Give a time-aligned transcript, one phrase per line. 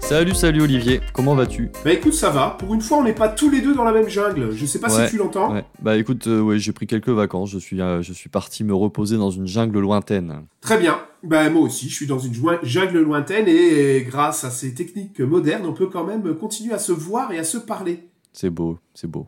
[0.00, 1.70] Salut, salut Olivier, comment vas-tu?
[1.84, 2.56] Bah écoute, ça va.
[2.56, 4.52] Pour une fois, on n'est pas tous les deux dans la même jungle.
[4.52, 5.52] Je sais pas Ouais, si tu l'entends.
[5.52, 5.64] Ouais.
[5.82, 8.72] Bah écoute, euh, ouais, j'ai pris quelques vacances, je suis, euh, je suis parti me
[8.74, 10.44] reposer dans une jungle lointaine.
[10.60, 10.98] Très bien.
[11.24, 12.32] Bah moi aussi, je suis dans une
[12.62, 16.92] jungle lointaine et grâce à ces techniques modernes, on peut quand même continuer à se
[16.92, 18.06] voir et à se parler.
[18.32, 19.26] C'est beau, c'est beau.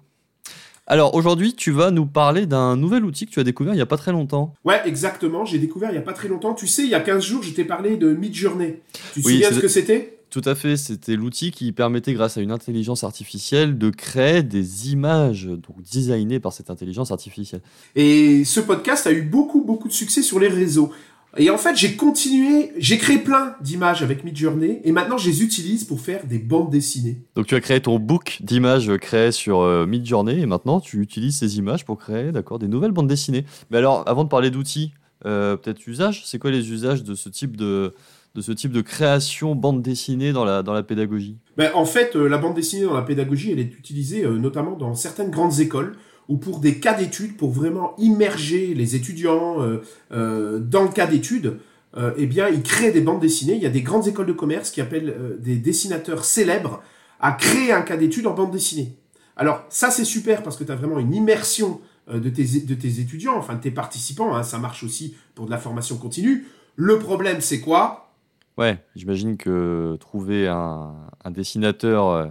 [0.89, 3.83] Alors aujourd'hui, tu vas nous parler d'un nouvel outil que tu as découvert il y
[3.83, 4.55] a pas très longtemps.
[4.65, 5.45] Ouais, exactement.
[5.45, 6.55] J'ai découvert il y a pas très longtemps.
[6.55, 8.77] Tu sais, il y a 15 jours, je t'ai parlé de Midjourney.
[9.15, 10.13] Tu te Oui, souviens ce que c'était?
[10.31, 14.93] Tout à fait, c'était l'outil qui permettait, grâce à une intelligence artificielle, de créer des
[14.93, 17.63] images, donc designées par cette intelligence artificielle.
[17.95, 20.93] Et ce podcast a eu beaucoup, beaucoup de succès sur les réseaux.
[21.39, 25.43] Et en fait, j'ai continué, j'ai créé plein d'images avec Midjourney et maintenant je les
[25.43, 27.19] utilise pour faire des bandes dessinées.
[27.35, 31.37] Donc tu as créé ton book d'images créées sur euh, Midjourney et maintenant tu utilises
[31.37, 33.45] ces images pour créer d'accord des nouvelles bandes dessinées.
[33.71, 34.93] Mais alors avant de parler d'outils,
[35.27, 37.93] euh, peut-être usages, c'est quoi les usages de ce type de
[38.35, 41.37] de ce type de création bande dessinée dans la dans la pédagogie?
[41.57, 44.95] Ben, en fait, euh, la bande dessinée dans la pédagogie, elle est utilisée notamment dans
[44.95, 45.97] certaines grandes écoles
[46.29, 49.83] ou pour des cas d'études, pour vraiment immerger les étudiants euh,
[50.13, 51.59] euh, dans le cas d'études.
[51.97, 53.55] euh, eh bien, ils créent des bandes dessinées.
[53.55, 56.83] Il y a des grandes écoles de commerce qui appellent des dessinateurs célèbres
[57.21, 58.97] à créer un cas d'étude en bande dessinée.
[59.37, 61.81] Alors, ça, c'est super parce que tu as vraiment une immersion
[62.13, 64.35] de, tes, étudiants, enfin de tes participants.
[64.35, 64.43] hein.
[64.43, 66.47] Ça marche aussi pour de la formation continue.
[66.75, 68.13] Le problème, c'est quoi?
[68.59, 70.95] Ouais, j'imagine que trouver un,
[71.31, 72.31] dessinateur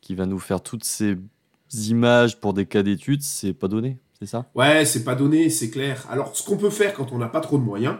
[0.00, 1.16] qui va nous faire toutes ces
[1.74, 4.50] images pour des cas d'études, c'est pas donné, c'est ça?
[4.54, 6.06] Ouais, c'est pas donné, c'est clair.
[6.10, 7.96] Alors, ce qu'on peut faire quand on n'a pas trop de moyens,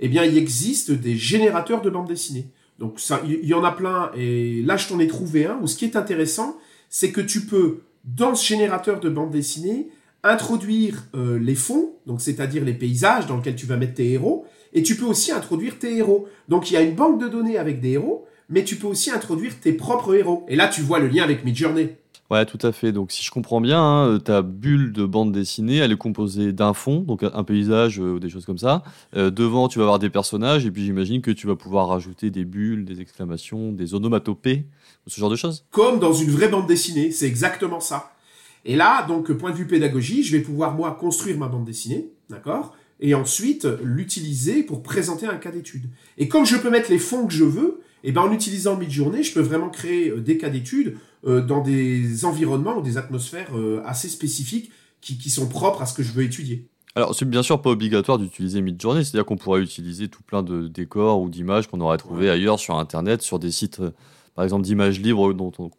[0.00, 2.48] eh bien, il existe des générateurs de bandes dessinées.
[2.78, 4.10] Donc, ça, il y, en a plein.
[4.16, 6.56] Et là, je t'en ai trouvé un où ce qui est intéressant,
[6.88, 9.90] c'est que tu peux, dans ce générateur de bandes dessinées,
[10.24, 14.46] introduire euh, les fonds, donc c'est-à-dire les paysages dans lesquels tu vas mettre tes héros,
[14.72, 16.26] et tu peux aussi introduire tes héros.
[16.48, 19.10] Donc, il y a une banque de données avec des héros, mais tu peux aussi
[19.10, 20.44] introduire tes propres héros.
[20.48, 21.96] Et là, tu vois le lien avec Midjourney.
[22.32, 22.92] Ouais, tout à fait.
[22.92, 26.72] Donc, si je comprends bien, hein, ta bulle de bande dessinée, elle est composée d'un
[26.72, 28.84] fond, donc un paysage euh, ou des choses comme ça.
[29.14, 32.30] Euh, devant, tu vas avoir des personnages, et puis j'imagine que tu vas pouvoir rajouter
[32.30, 34.64] des bulles, des exclamations, des onomatopées,
[35.06, 35.66] ce genre de choses.
[35.70, 37.10] comme dans une vraie bande dessinée.
[37.10, 38.14] C'est exactement ça.
[38.64, 42.08] Et là, donc, point de vue pédagogie, je vais pouvoir, moi, construire ma bande dessinée,
[42.30, 45.84] d'accord Et ensuite, l'utiliser pour présenter un cas d'étude.
[46.16, 49.22] Et comme je peux mettre les fonds que je veux, et ben, en utilisant Midjourney,
[49.22, 50.96] je peux vraiment créer euh, des cas d'études
[51.26, 54.70] euh, dans des environnements ou des atmosphères euh, assez spécifiques
[55.00, 56.66] qui, qui sont propres à ce que je veux étudier.
[56.94, 60.68] Alors, c'est bien sûr pas obligatoire d'utiliser Midjourney, c'est-à-dire qu'on pourrait utiliser tout plein de
[60.68, 63.80] décors ou d'images qu'on aurait trouvé ailleurs sur Internet, sur des sites,
[64.34, 65.70] par exemple, d'images libres dont on,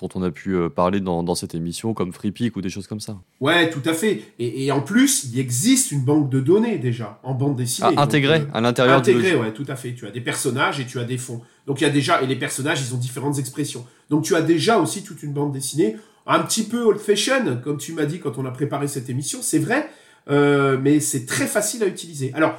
[0.00, 2.86] dont on a pu euh, parler dans, dans cette émission, comme FreePic ou des choses
[2.86, 3.18] comme ça.
[3.40, 4.22] Ouais, tout à fait.
[4.38, 7.86] Et, et en plus, il existe une banque de données déjà en bande dessinée.
[7.88, 9.40] Ah, Donc, intégré euh, à l'intérieur du Intégré, logiciel.
[9.40, 9.94] ouais, tout à fait.
[9.94, 11.40] Tu as des personnages et tu as des fonds.
[11.66, 13.84] Donc il y a déjà, et les personnages, ils ont différentes expressions.
[14.10, 15.96] Donc tu as déjà aussi toute une bande dessinée,
[16.26, 19.38] un petit peu old fashion, comme tu m'as dit quand on a préparé cette émission,
[19.42, 19.88] c'est vrai,
[20.28, 22.32] euh, mais c'est très facile à utiliser.
[22.34, 22.56] Alors,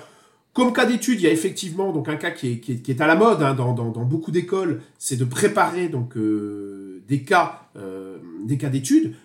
[0.58, 3.44] comme cas d'étude, il y a effectivement donc un cas qui est, à la mode
[3.44, 8.72] hein, dans, beaucoup d'écoles, c'est de préparer donc euh, des cas, euh, des cas.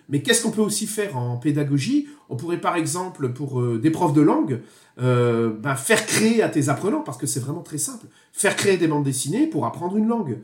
[0.09, 2.07] Mais qu'est-ce qu'on peut aussi faire en pédagogie?
[2.29, 4.59] On pourrait par exemple pour euh, des profs de langue
[5.01, 8.77] euh, ben, faire créer à tes apprenants, parce que c'est vraiment très simple, faire créer
[8.77, 10.37] des bandes dessinées pour apprendre une langue.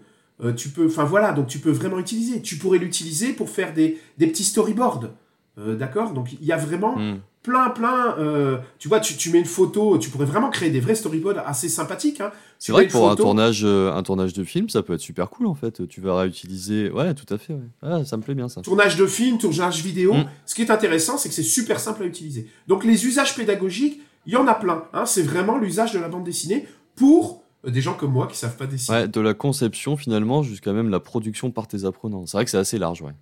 [0.56, 2.42] Tu peux, enfin voilà, donc tu peux vraiment utiliser.
[2.42, 5.12] Tu pourrais l'utiliser pour faire des, des petits storyboards,
[5.60, 7.18] euh, d'accord Donc il y a vraiment Hmm.
[7.44, 8.16] plein, plein.
[8.20, 11.40] euh, tu vois, tu, tu mets une photo, tu pourrais vraiment créer des vrais storyboards
[11.46, 12.22] assez sympathiques.
[12.22, 12.32] Hein.
[12.60, 15.30] C'est vrai que pour un tournage, euh, un tournage de film, ça peut être super
[15.30, 15.88] cool en fait.
[15.88, 16.90] Tu vas réutiliser.
[16.92, 17.54] Ouais, tout à fait.
[17.54, 17.70] Ouais.
[17.82, 18.62] Ah, ça me plaît bien ça.
[18.62, 20.14] Tournage de film, tournage vidéo.
[20.14, 20.26] Mm.
[20.46, 22.48] Ce qui est intéressant, c'est que c'est super simple à utiliser.
[22.68, 24.84] Donc les usages pédagogiques, il y en a plein.
[24.94, 25.06] Hein.
[25.06, 28.68] C'est vraiment l'usage de la bande dessinée pour des gens comme moi qui savent pas
[28.68, 28.98] dessiner.
[29.00, 32.26] Ouais, de la conception finalement jusqu'à même la production par tes apprenants.
[32.26, 33.14] C'est vrai que c'est assez large, ouais.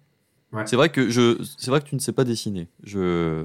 [0.53, 0.63] Ouais.
[0.65, 2.67] C'est vrai que je, c'est vrai que tu ne sais pas dessiner.
[2.83, 3.43] Je,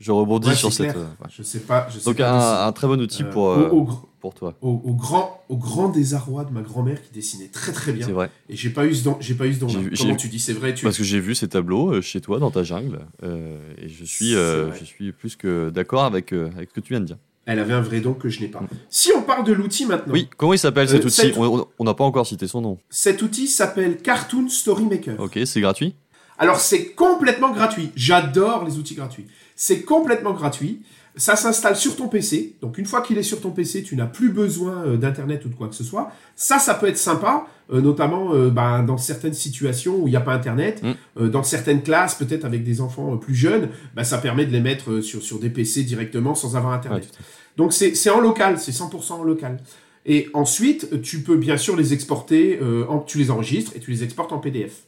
[0.00, 0.96] je rebondis Ouais, sur cette.
[0.96, 1.28] euh, ouais.
[1.30, 1.86] Je sais pas.
[1.90, 3.88] Je sais Donc pas un, très bon outil Euh, pour, euh, au,
[4.20, 4.54] pour toi.
[4.60, 8.04] au, au grand, au grand désarroi de ma grand-mère qui dessinait très très bien.
[8.06, 8.30] C'est vrai.
[8.48, 9.68] Et j'ai pas eu ce don, j'ai pas eu ce don.
[9.96, 10.84] Comment tu dis, c'est vrai, tu.
[10.84, 14.32] Parce que j'ai vu ces tableaux euh, chez toi dans ta jungle et je suis,
[14.32, 17.18] je suis plus que d'accord avec, avec ce que tu viens de dire.
[17.46, 18.62] Elle avait un vrai don que je n'ai pas.
[18.90, 21.32] Si on parle de l'outil maintenant, Oui, comment il s'appelle cet outil?
[21.32, 22.78] cet- on n'a pas encore cité son nom.
[22.90, 25.18] cet outil s'appelle Cartoon Story Maker.
[25.18, 25.94] Ok, c'est gratuit?
[26.40, 27.92] Alors c'est complètement gratuit.
[27.94, 29.26] J'adore les outils gratuits.
[29.54, 30.82] C'est complètement gratuit.
[31.16, 32.56] Ça s'installe sur ton PC.
[32.62, 35.48] Donc une fois qu'il est sur ton PC, tu n'as plus besoin euh, d'internet ou
[35.48, 36.10] de quoi que ce soit.
[36.36, 40.16] Ça, ça peut être sympa, euh, notamment euh, ben, dans certaines situations où il n'y
[40.16, 40.92] a pas internet, Mm.
[41.18, 44.60] Euh, dans certaines classes, peut-être avec des enfants plus jeunes, ben, ça permet de les
[44.60, 47.02] mettre sur sur des PC directement sans avoir internet.
[47.02, 47.24] Ouais.
[47.56, 49.58] Donc c'est c'est en local, c'est 100% en local.
[50.06, 53.90] Et ensuite, tu peux bien sûr les exporter, euh, en, tu les enregistres et tu
[53.90, 54.84] les exportes en PDF.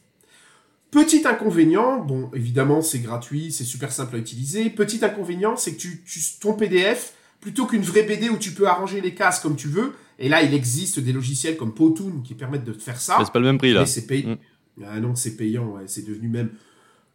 [0.93, 4.69] Petit inconvénient, bon, évidemment, c'est gratuit, c'est super simple à utiliser.
[4.69, 8.67] Petit inconvénient, c'est que tu, tu, ton PDF, plutôt qu'une vraie BD où tu peux
[8.67, 12.35] arranger les cases comme tu veux, et là, il existe des logiciels comme Powtoon qui
[12.35, 13.17] permettent de faire ça.
[13.25, 13.87] C'est pas le même prix là.
[13.87, 14.37] C'est payant.
[14.77, 14.83] Mm.
[14.85, 15.83] Ah non, c'est payant, ouais.
[15.87, 16.51] c'est devenu même,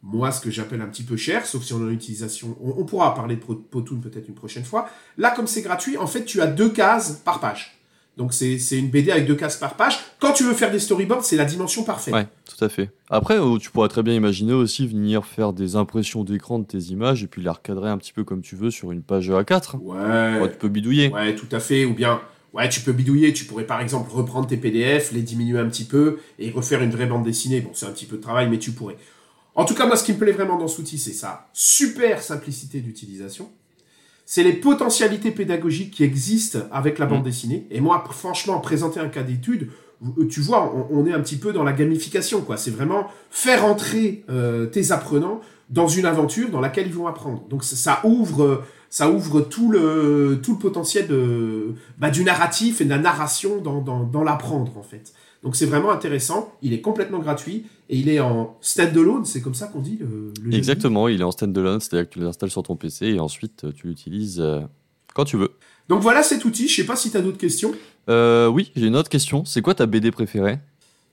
[0.03, 2.57] moi, ce que j'appelle un petit peu cher, sauf si on a une utilisation.
[2.61, 4.89] On, on pourra parler de Powtoon peut-être une prochaine fois.
[5.17, 7.78] Là, comme c'est gratuit, en fait, tu as deux cases par page.
[8.19, 9.97] Donc, c'est c'est une BD avec deux cases par page.
[10.19, 12.13] Quand tu veux faire des storyboards, c'est la dimension parfaite.
[12.13, 12.91] Ouais, tout à fait.
[13.09, 16.77] Après, euh, tu pourrais très bien imaginer aussi venir faire des impressions d'écran de tes
[16.77, 19.77] images et puis les recadrer un petit peu comme tu veux sur une page A4.
[19.77, 20.41] Ouais.
[20.41, 21.07] Ouais, tu peux bidouiller.
[21.07, 21.85] Ouais, tout à fait.
[21.85, 22.19] Ou bien,
[22.53, 23.31] ouais, tu peux bidouiller.
[23.31, 26.91] Tu pourrais par exemple reprendre tes PDF, les diminuer un petit peu et refaire une
[26.91, 27.61] vraie bande dessinée.
[27.61, 28.97] Bon, c'est un petit peu de travail, mais tu pourrais.
[29.55, 32.21] En tout cas, moi, ce qui me plaît vraiment dans cet outil, c'est sa super
[32.21, 33.49] simplicité d'utilisation.
[34.31, 37.23] C'est les potentialités pédagogiques qui existent avec la bande Mm.
[37.23, 37.67] dessinée.
[37.71, 39.69] Et moi, franchement, présenter un cas d'étude,
[40.01, 42.55] vous- tu vois, on, on est un petit peu dans la gamification, quoi.
[42.55, 45.41] C'est vraiment faire entrer euh, tes apprenants
[45.71, 47.43] dans une aventure dans laquelle ils vont apprendre.
[47.49, 52.23] Donc ça, ça ouvre, euh, ça ouvre tout le tout le potentiel de bah, du
[52.23, 55.11] narratif et de la narration dans dans, dans l'apprendre en fait.
[55.43, 56.53] Donc c'est vraiment intéressant.
[56.61, 60.33] Il est complètement gratuit et il est en standalone, c'est comme ça qu'on dit le,
[60.43, 63.63] le Exactement, il est en standalone, c'est-à-dire que tu l'installes sur ton PC et ensuite
[63.63, 64.59] euh, tu l'utilises euh,
[65.15, 65.51] quand tu veux.
[65.87, 66.67] Donc voilà cet outil.
[66.67, 67.71] Je sais pas si tu as d'autres questions.
[68.09, 69.45] Euh, oui, j'ai une autre question.
[69.45, 70.59] C'est quoi ta BD préférée?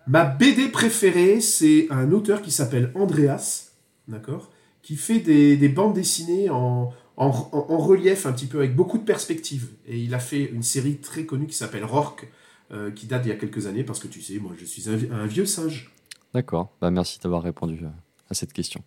[0.09, 3.71] Ma BD préférée, c'est un auteur qui s'appelle Andreas,
[4.09, 4.51] d'accord,
[4.83, 8.77] qui fait des, des bandes dessinées en, en, en- en relief un petit peu avec
[8.77, 9.69] beaucoup de perspectives.
[9.89, 12.29] Et il a fait une série très connue qui s'appelle Rourke,
[12.73, 14.89] euh, qui date d'il y a quelques années, parce que tu sais, moi je suis
[14.89, 15.91] un, vi- un vieux singe.
[16.35, 17.89] D'accord, bah merci d'avoir répondu euh,
[18.31, 18.83] à cette question.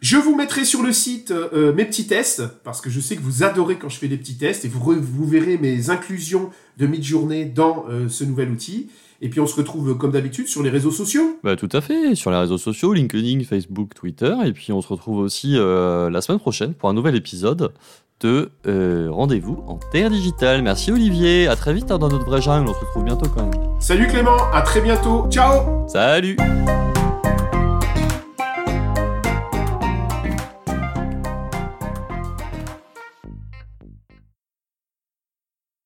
[0.00, 3.20] Je vous mettrai sur le site euh, mes petits tests, parce que je sais que
[3.20, 6.86] vous adorez quand je fais des petits tests, et vous, vous verrez mes inclusions de
[6.86, 8.88] mid-journée dans euh, ce nouvel outil.
[9.20, 11.38] Et puis on se retrouve euh, comme d'habitude sur les réseaux sociaux.
[11.44, 14.88] Bah tout à fait, sur les réseaux sociaux, LinkedIn, Facebook, Twitter, et puis on se
[14.88, 17.72] retrouve aussi euh, la semaine prochaine pour un nouvel épisode
[18.20, 20.62] de euh, Rendez-vous en Terre Digitale.
[20.62, 23.42] Merci Olivier, à très vite hein, dans notre vraie jungle, on se retrouve bientôt quand
[23.42, 23.60] même.
[23.78, 25.86] Salut Clément, à très bientôt, ciao.
[25.88, 26.36] Salut